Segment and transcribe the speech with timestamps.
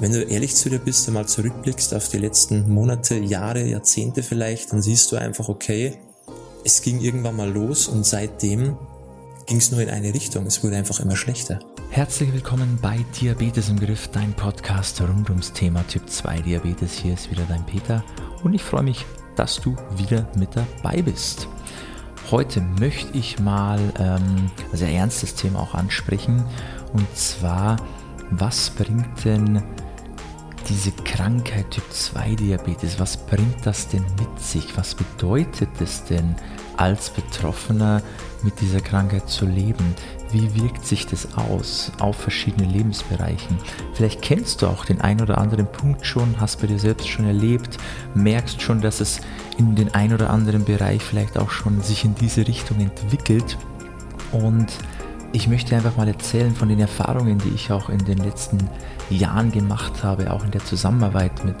[0.00, 4.72] Wenn du ehrlich zu dir bist, einmal zurückblickst auf die letzten Monate, Jahre, Jahrzehnte vielleicht,
[4.72, 5.98] dann siehst du einfach, okay,
[6.64, 8.76] es ging irgendwann mal los und seitdem
[9.46, 10.46] ging es nur in eine Richtung.
[10.46, 11.58] Es wurde einfach immer schlechter.
[11.90, 16.92] Herzlich willkommen bei Diabetes im Griff, dein Podcast rund ums Thema Typ 2 Diabetes.
[16.92, 18.04] Hier ist wieder dein Peter
[18.44, 19.04] und ich freue mich,
[19.34, 21.48] dass du wieder mit dabei bist.
[22.30, 26.44] Heute möchte ich mal ähm, ein sehr ernstes Thema auch ansprechen
[26.92, 27.78] und zwar,
[28.30, 29.60] was bringt denn
[30.68, 34.76] diese Krankheit Typ 2 Diabetes, was bringt das denn mit sich?
[34.76, 36.36] Was bedeutet es denn
[36.76, 38.02] als Betroffener
[38.42, 39.94] mit dieser Krankheit zu leben?
[40.30, 43.58] Wie wirkt sich das aus auf verschiedene Lebensbereichen?
[43.94, 47.24] Vielleicht kennst du auch den ein oder anderen Punkt schon, hast bei dir selbst schon
[47.24, 47.78] erlebt,
[48.14, 49.20] merkst schon, dass es
[49.56, 53.56] in den ein oder anderen Bereich vielleicht auch schon sich in diese Richtung entwickelt
[54.32, 54.66] und
[55.32, 58.58] ich möchte einfach mal erzählen von den Erfahrungen, die ich auch in den letzten
[59.10, 61.56] Jahren gemacht habe, auch in der Zusammenarbeit mit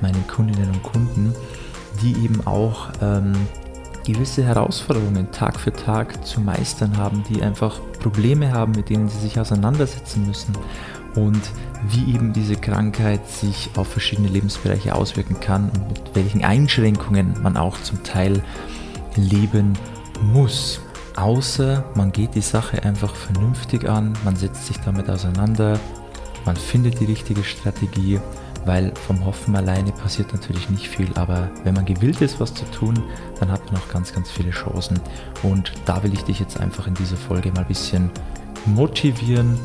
[0.00, 1.34] meinen Kundinnen und Kunden,
[2.02, 3.34] die eben auch ähm,
[4.04, 9.18] gewisse Herausforderungen Tag für Tag zu meistern haben, die einfach Probleme haben, mit denen sie
[9.18, 10.54] sich auseinandersetzen müssen
[11.14, 11.40] und
[11.88, 17.56] wie eben diese Krankheit sich auf verschiedene Lebensbereiche auswirken kann und mit welchen Einschränkungen man
[17.56, 18.42] auch zum Teil
[19.14, 19.74] leben
[20.32, 20.80] muss.
[21.16, 25.78] Außer man geht die Sache einfach vernünftig an, man setzt sich damit auseinander,
[26.44, 28.18] man findet die richtige Strategie,
[28.64, 32.64] weil vom Hoffen alleine passiert natürlich nicht viel, aber wenn man gewillt ist, was zu
[32.66, 33.02] tun,
[33.40, 35.00] dann hat man auch ganz, ganz viele Chancen.
[35.42, 38.10] Und da will ich dich jetzt einfach in dieser Folge mal ein bisschen
[38.66, 39.58] motivieren,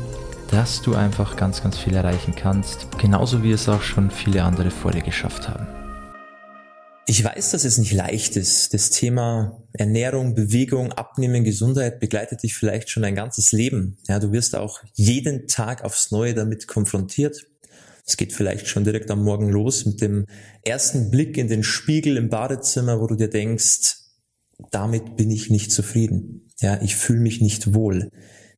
[0.50, 4.70] dass du einfach ganz, ganz viel erreichen kannst, genauso wie es auch schon viele andere
[4.70, 5.77] vor dir geschafft haben.
[7.10, 8.74] Ich weiß, dass es nicht leicht ist.
[8.74, 13.96] Das Thema Ernährung, Bewegung, Abnehmen, Gesundheit begleitet dich vielleicht schon dein ganzes Leben.
[14.06, 17.46] Ja, du wirst auch jeden Tag aufs Neue damit konfrontiert.
[18.06, 20.26] Es geht vielleicht schon direkt am Morgen los mit dem
[20.62, 24.00] ersten Blick in den Spiegel im Badezimmer, wo du dir denkst,
[24.70, 26.52] damit bin ich nicht zufrieden.
[26.60, 28.10] Ja, ich fühle mich nicht wohl.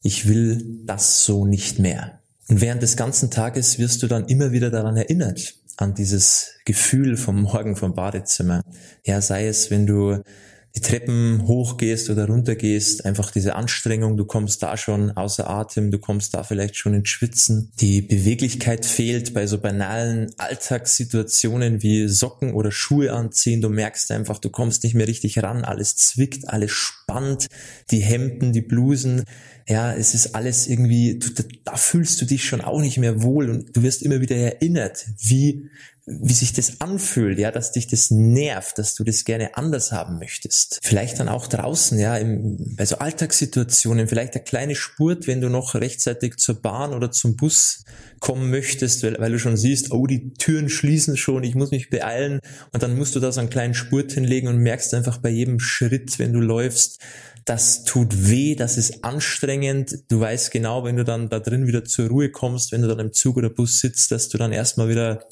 [0.03, 2.19] Ich will das so nicht mehr.
[2.49, 7.17] Und während des ganzen Tages wirst du dann immer wieder daran erinnert, an dieses Gefühl
[7.17, 8.63] vom Morgen vom Badezimmer.
[9.05, 10.23] Ja, sei es, wenn du
[10.77, 15.99] die Treppen hochgehst oder runtergehst, einfach diese Anstrengung, du kommst da schon außer Atem, du
[15.99, 17.73] kommst da vielleicht schon ins Schwitzen.
[17.81, 23.61] Die Beweglichkeit fehlt bei so banalen Alltagssituationen wie Socken oder Schuhe anziehen.
[23.61, 27.49] Du merkst einfach, du kommst nicht mehr richtig ran, alles zwickt, alles spannt,
[27.91, 29.25] die Hemden, die Blusen.
[29.69, 31.31] Ja, es ist alles irgendwie, du,
[31.65, 35.07] da fühlst du dich schon auch nicht mehr wohl und du wirst immer wieder erinnert,
[35.19, 35.69] wie
[36.21, 40.19] wie sich das anfühlt, ja, dass dich das nervt, dass du das gerne anders haben
[40.19, 40.79] möchtest.
[40.83, 45.49] Vielleicht dann auch draußen, ja, im, bei so Alltagssituationen, vielleicht der kleine Spurt, wenn du
[45.49, 47.85] noch rechtzeitig zur Bahn oder zum Bus
[48.19, 51.91] kommen möchtest, weil, weil du schon siehst, oh, die Türen schließen schon, ich muss mich
[51.91, 52.41] beeilen
[52.73, 55.61] und dann musst du da so einen kleinen Spurt hinlegen und merkst einfach bei jedem
[55.61, 56.99] Schritt, wenn du läufst,
[57.45, 60.05] das tut weh, das ist anstrengend.
[60.09, 62.99] Du weißt genau, wenn du dann da drin wieder zur Ruhe kommst, wenn du dann
[62.99, 65.27] im Zug oder Bus sitzt, dass du dann erstmal wieder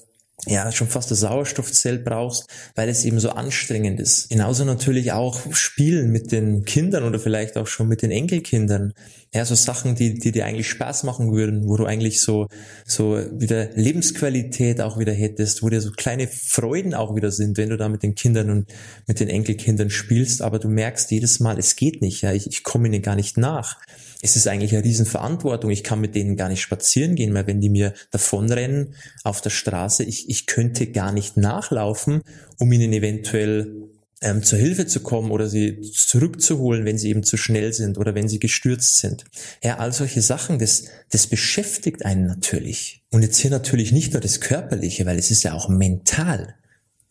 [0.47, 4.31] ja, schon fast das Sauerstoffzelt brauchst, weil es eben so anstrengend ist.
[4.31, 8.95] Genauso natürlich auch Spielen mit den Kindern oder vielleicht auch schon mit den Enkelkindern.
[9.35, 12.47] Ja, so Sachen, die, die dir eigentlich Spaß machen würden, wo du eigentlich so,
[12.87, 17.69] so wieder Lebensqualität auch wieder hättest, wo dir so kleine Freuden auch wieder sind, wenn
[17.69, 18.73] du da mit den Kindern und
[19.07, 22.63] mit den Enkelkindern spielst, aber du merkst jedes Mal, es geht nicht, ja, ich, ich
[22.63, 23.77] komme ihnen gar nicht nach
[24.21, 25.71] es ist eigentlich eine Riesenverantwortung.
[25.71, 29.51] Ich kann mit denen gar nicht spazieren gehen, weil wenn die mir davonrennen auf der
[29.51, 32.23] Straße, ich, ich könnte gar nicht nachlaufen,
[32.59, 33.89] um ihnen eventuell
[34.21, 38.15] ähm, zur Hilfe zu kommen oder sie zurückzuholen, wenn sie eben zu schnell sind oder
[38.15, 39.25] wenn sie gestürzt sind.
[39.63, 43.03] Ja, all solche Sachen, das, das beschäftigt einen natürlich.
[43.11, 46.55] Und jetzt hier natürlich nicht nur das Körperliche, weil es ist ja auch mental.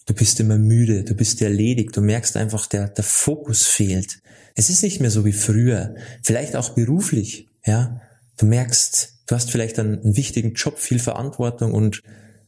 [0.07, 4.19] Du bist immer müde, du bist erledigt, du merkst einfach, der, der Fokus fehlt.
[4.55, 5.95] Es ist nicht mehr so wie früher.
[6.23, 8.01] Vielleicht auch beruflich, ja.
[8.37, 12.01] Du merkst, du hast vielleicht einen, einen wichtigen Job, viel Verantwortung und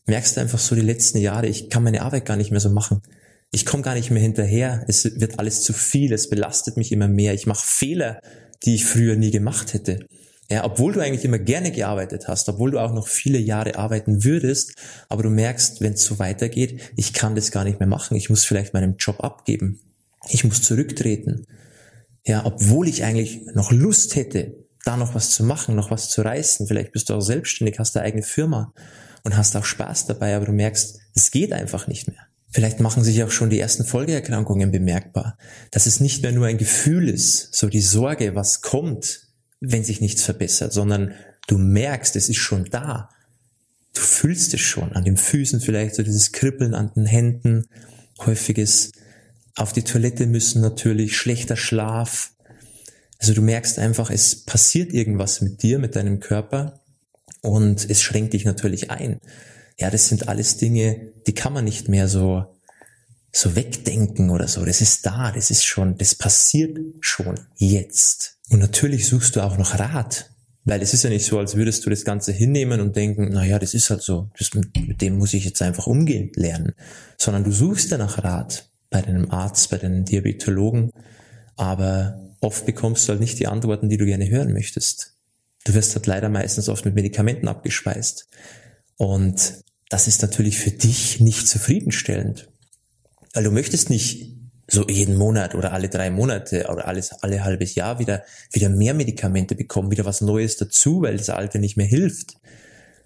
[0.06, 3.02] merkst einfach so die letzten Jahre, ich kann meine Arbeit gar nicht mehr so machen.
[3.52, 4.86] Ich komme gar nicht mehr hinterher.
[4.88, 6.14] Es wird alles zu viel.
[6.14, 7.34] Es belastet mich immer mehr.
[7.34, 8.22] Ich mache Fehler,
[8.64, 10.06] die ich früher nie gemacht hätte.
[10.52, 14.24] Ja, obwohl du eigentlich immer gerne gearbeitet hast, obwohl du auch noch viele Jahre arbeiten
[14.24, 14.74] würdest,
[15.08, 18.18] aber du merkst, wenn es so weitergeht, ich kann das gar nicht mehr machen.
[18.18, 19.80] Ich muss vielleicht meinen Job abgeben.
[20.30, 21.46] Ich muss zurücktreten.
[22.26, 24.56] Ja, obwohl ich eigentlich noch Lust hätte,
[24.86, 26.68] da noch was zu machen, noch was zu reißen.
[26.68, 28.74] Vielleicht bist du auch selbstständig, hast deine eigene Firma
[29.24, 32.18] und hast auch Spaß dabei, aber du merkst, es geht einfach nicht mehr.
[32.52, 35.38] Vielleicht machen sich auch schon die ersten Folgeerkrankungen bemerkbar,
[35.70, 39.29] dass es nicht mehr nur ein Gefühl ist, so die Sorge, was kommt,
[39.60, 41.14] wenn sich nichts verbessert, sondern
[41.48, 43.10] du merkst, es ist schon da.
[43.94, 47.68] du fühlst es schon an den Füßen vielleicht, so dieses Kribbeln an den Händen,
[48.20, 48.92] häufiges
[49.56, 52.32] auf die Toilette müssen natürlich, schlechter Schlaf.
[53.18, 56.80] Also du merkst einfach, es passiert irgendwas mit dir, mit deinem Körper
[57.42, 59.20] und es schränkt dich natürlich ein.
[59.78, 62.46] Ja, das sind alles Dinge, die kann man nicht mehr so
[63.32, 64.66] so wegdenken oder so.
[64.66, 68.39] Das ist da, das ist schon, das passiert schon jetzt.
[68.50, 70.32] Und natürlich suchst du auch noch Rat.
[70.66, 73.46] Weil es ist ja nicht so, als würdest du das Ganze hinnehmen und denken, na
[73.46, 76.74] ja, das ist halt so, das, mit dem muss ich jetzt einfach umgehen lernen.
[77.18, 80.92] Sondern du suchst ja nach Rat bei deinem Arzt, bei deinem Diabetologen.
[81.56, 85.14] Aber oft bekommst du halt nicht die Antworten, die du gerne hören möchtest.
[85.66, 88.28] Du wirst halt leider meistens oft mit Medikamenten abgespeist.
[88.98, 92.50] Und das ist natürlich für dich nicht zufriedenstellend.
[93.34, 94.39] Weil du möchtest nicht
[94.70, 98.94] so jeden Monat oder alle drei Monate oder alles alle halbes Jahr wieder wieder mehr
[98.94, 102.38] Medikamente bekommen, wieder was Neues dazu, weil das alte nicht mehr hilft,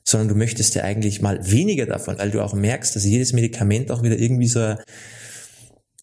[0.03, 3.91] sondern du möchtest ja eigentlich mal weniger davon, weil du auch merkst, dass jedes Medikament
[3.91, 4.83] auch wieder irgendwie so eine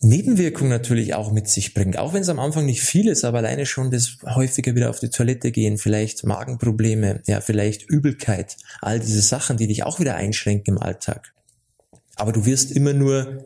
[0.03, 3.39] Nebenwirkung natürlich auch mit sich bringt, auch wenn es am Anfang nicht viel ist, aber
[3.39, 8.99] alleine schon das häufiger wieder auf die Toilette gehen, vielleicht Magenprobleme, ja, vielleicht Übelkeit, all
[8.99, 11.35] diese Sachen, die dich auch wieder einschränken im Alltag.
[12.17, 13.45] Aber du wirst immer nur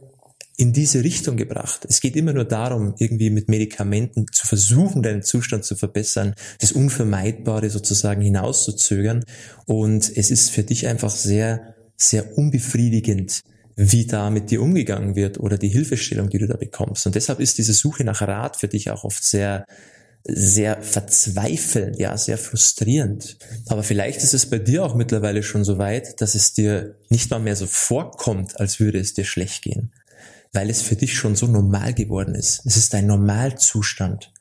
[0.57, 1.85] in diese Richtung gebracht.
[1.89, 6.73] Es geht immer nur darum, irgendwie mit Medikamenten zu versuchen, deinen Zustand zu verbessern, das
[6.73, 9.25] Unvermeidbare sozusagen hinauszuzögern.
[9.67, 13.41] Und es ist für dich einfach sehr, sehr unbefriedigend,
[13.77, 17.07] wie da mit dir umgegangen wird oder die Hilfestellung, die du da bekommst.
[17.07, 19.67] Und deshalb ist diese Suche nach Rat für dich auch oft sehr,
[20.23, 23.37] sehr verzweifelnd, ja, sehr frustrierend.
[23.67, 27.31] Aber vielleicht ist es bei dir auch mittlerweile schon so weit, dass es dir nicht
[27.31, 29.91] mal mehr so vorkommt, als würde es dir schlecht gehen
[30.55, 32.63] weil es für dich schon so normal geworden ist.
[32.65, 34.33] Es ist dein Normalzustand.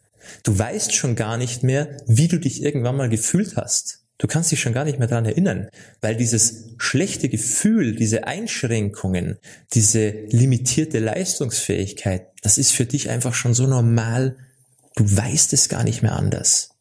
[0.43, 3.99] Du weißt schon gar nicht mehr, wie du dich irgendwann mal gefühlt hast.
[4.19, 5.67] Du kannst dich schon gar nicht mehr daran erinnern,
[5.99, 9.37] weil dieses schlechte Gefühl, diese Einschränkungen,
[9.73, 14.37] diese limitierte Leistungsfähigkeit, das ist für dich einfach schon so normal,
[14.95, 16.72] du weißt es gar nicht mehr anders.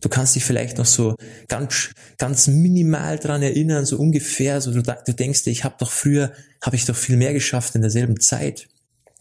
[0.00, 1.16] Du kannst dich vielleicht noch so
[1.48, 5.90] ganz, ganz minimal dran erinnern, so ungefähr, so du, du denkst dir, ich habe doch
[5.90, 8.68] früher, habe ich doch viel mehr geschafft in derselben Zeit.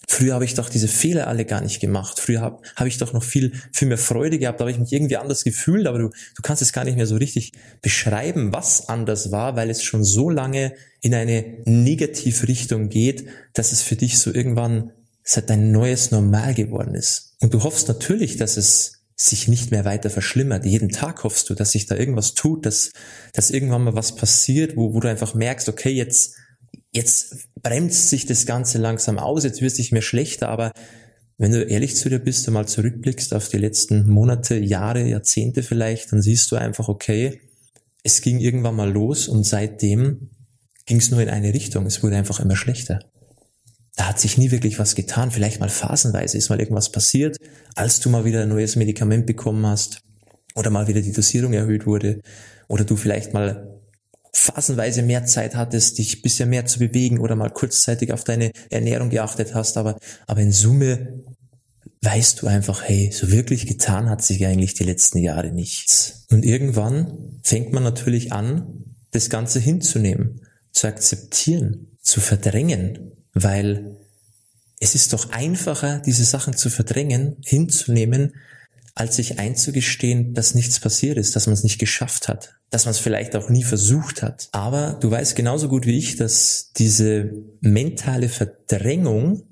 [0.09, 2.19] Früher habe ich doch diese Fehler alle gar nicht gemacht.
[2.19, 4.93] Früher habe hab ich doch noch viel, viel mehr Freude gehabt, da habe ich mich
[4.93, 7.51] irgendwie anders gefühlt, aber du, du kannst es gar nicht mehr so richtig
[7.81, 13.81] beschreiben, was anders war, weil es schon so lange in eine Negativrichtung geht, dass es
[13.81, 14.91] für dich so irgendwann
[15.23, 17.35] seit dein neues Normal geworden ist.
[17.41, 20.63] Und du hoffst natürlich, dass es sich nicht mehr weiter verschlimmert.
[20.63, 22.91] Jeden Tag hoffst du, dass sich da irgendwas tut, dass,
[23.33, 26.35] dass irgendwann mal was passiert, wo, wo du einfach merkst, okay, jetzt,
[26.91, 30.71] jetzt bremst sich das Ganze langsam aus, jetzt wird es nicht mehr schlechter, aber
[31.39, 35.63] wenn du ehrlich zu dir bist und mal zurückblickst auf die letzten Monate, Jahre, Jahrzehnte
[35.63, 37.41] vielleicht, dann siehst du einfach, okay,
[38.03, 40.29] es ging irgendwann mal los und seitdem
[40.85, 41.85] ging es nur in eine Richtung.
[41.85, 42.99] Es wurde einfach immer schlechter
[43.97, 45.31] da hat sich nie wirklich was getan.
[45.31, 47.37] Vielleicht mal phasenweise ist mal irgendwas passiert,
[47.75, 49.99] als du mal wieder ein neues Medikament bekommen hast
[50.55, 52.21] oder mal wieder die Dosierung erhöht wurde
[52.67, 53.67] oder du vielleicht mal
[54.31, 59.09] phasenweise mehr Zeit hattest, dich bisschen mehr zu bewegen oder mal kurzzeitig auf deine Ernährung
[59.09, 59.97] geachtet hast, aber,
[60.27, 61.23] aber in Summe
[62.01, 66.25] weißt du einfach, hey, so wirklich getan hat sich eigentlich die letzten Jahre nichts.
[66.29, 70.41] Und irgendwann fängt man natürlich an, das Ganze hinzunehmen,
[70.71, 73.97] zu akzeptieren, zu verdrängen, weil
[74.79, 78.33] es ist doch einfacher, diese Sachen zu verdrängen, hinzunehmen,
[78.95, 82.91] als sich einzugestehen, dass nichts passiert ist, dass man es nicht geschafft hat, dass man
[82.91, 84.49] es vielleicht auch nie versucht hat.
[84.51, 89.43] Aber du weißt genauso gut wie ich, dass diese mentale Verdrängung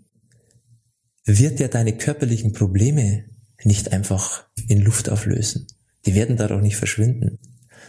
[1.26, 3.26] wird ja deine körperlichen Probleme
[3.64, 5.68] nicht einfach in Luft auflösen.
[6.06, 7.40] Die werden dadurch nicht verschwinden.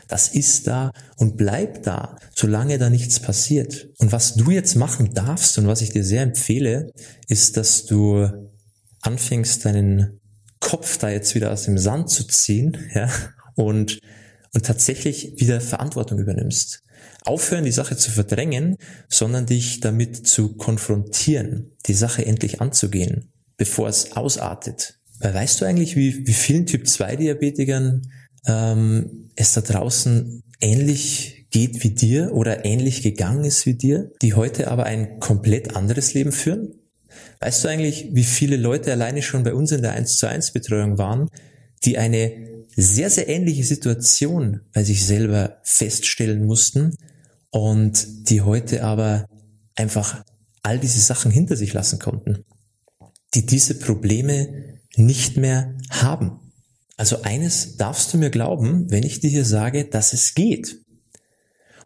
[0.08, 3.88] Das ist da und bleibt da, solange da nichts passiert.
[3.98, 6.92] Und was du jetzt machen darfst und was ich dir sehr empfehle,
[7.28, 8.28] ist, dass du
[9.00, 10.20] anfängst, deinen
[10.60, 13.10] Kopf da jetzt wieder aus dem Sand zu ziehen, ja,
[13.54, 13.98] und,
[14.52, 16.82] und tatsächlich wieder Verantwortung übernimmst.
[17.24, 18.76] Aufhören, die Sache zu verdrängen,
[19.08, 24.98] sondern dich damit zu konfrontieren, die Sache endlich anzugehen, bevor es ausartet.
[25.18, 28.10] Weil weißt du eigentlich, wie, wie vielen Typ 2 Diabetikern
[28.46, 34.34] ähm, es da draußen ähnlich geht wie dir oder ähnlich gegangen ist wie dir, die
[34.34, 36.74] heute aber ein komplett anderes Leben führen?
[37.40, 40.52] Weißt du eigentlich, wie viele Leute alleine schon bei uns in der 1 zu 1
[40.52, 41.28] Betreuung waren,
[41.84, 42.32] die eine
[42.74, 46.96] sehr, sehr ähnliche Situation bei sich selber feststellen mussten
[47.50, 49.26] und die heute aber
[49.74, 50.22] einfach
[50.62, 52.44] all diese Sachen hinter sich lassen konnten,
[53.34, 56.40] die diese Probleme nicht mehr haben.
[56.96, 60.78] Also eines darfst du mir glauben, wenn ich dir hier sage, dass es geht.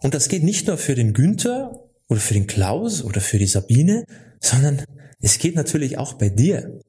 [0.02, 3.46] Und das geht nicht nur für den Günther oder für den Klaus oder für die
[3.46, 4.04] Sabine,
[4.40, 4.82] sondern
[5.20, 6.80] es geht natürlich auch bei dir.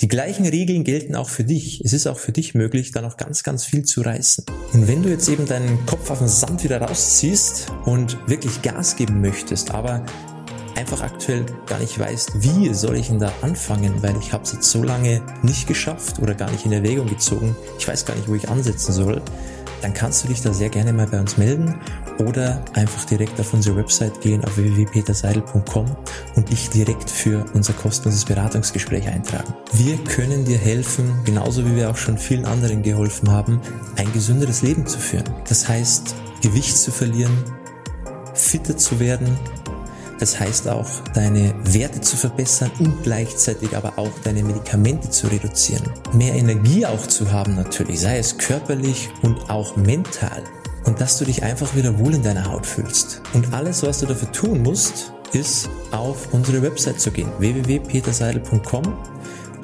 [0.00, 1.80] Die gleichen Regeln gelten auch für dich.
[1.82, 4.44] Es ist auch für dich möglich, da noch ganz, ganz viel zu reißen.
[4.72, 8.96] Und wenn du jetzt eben deinen Kopf auf den Sand wieder rausziehst und wirklich Gas
[8.96, 10.04] geben möchtest, aber
[10.76, 14.52] einfach aktuell gar nicht weißt, wie soll ich denn da anfangen, weil ich habe es
[14.52, 17.56] jetzt so lange nicht geschafft oder gar nicht in Erwägung gezogen.
[17.78, 19.22] Ich weiß gar nicht, wo ich ansetzen soll
[19.82, 21.78] dann kannst du dich da sehr gerne mal bei uns melden
[22.18, 25.96] oder einfach direkt auf unsere Website gehen auf www.peterseidel.com
[26.34, 29.54] und dich direkt für unser kostenloses Beratungsgespräch eintragen.
[29.72, 33.60] Wir können dir helfen, genauso wie wir auch schon vielen anderen geholfen haben,
[33.96, 35.24] ein gesünderes Leben zu führen.
[35.48, 37.36] Das heißt, Gewicht zu verlieren,
[38.34, 39.38] fitter zu werden,
[40.18, 45.84] das heißt auch, deine Werte zu verbessern und gleichzeitig aber auch deine Medikamente zu reduzieren.
[46.12, 50.42] Mehr Energie auch zu haben natürlich, sei es körperlich und auch mental.
[50.84, 53.20] Und dass du dich einfach wieder wohl in deiner Haut fühlst.
[53.34, 58.84] Und alles, was du dafür tun musst, ist auf unsere Website zu gehen, www.peterseidel.com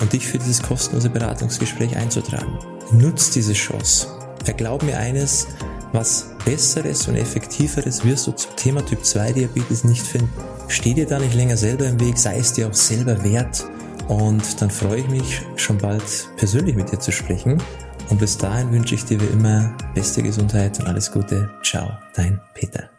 [0.00, 2.58] und dich für dieses kostenlose Beratungsgespräch einzutragen.
[2.90, 4.08] Nutz diese Chance.
[4.44, 5.46] Verglaub mir eines,
[5.92, 10.32] was Besseres und Effektiveres wirst du zum Thema Typ 2 Diabetes nicht finden.
[10.68, 13.64] Steh dir da nicht länger selber im Weg, sei es dir auch selber wert.
[14.08, 17.62] Und dann freue ich mich schon bald persönlich mit dir zu sprechen.
[18.10, 21.50] Und bis dahin wünsche ich dir wie immer beste Gesundheit und alles Gute.
[21.62, 22.90] Ciao, dein Peter.